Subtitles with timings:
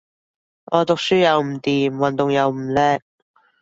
[0.71, 3.01] 我讀書又唔掂，運動又唔叻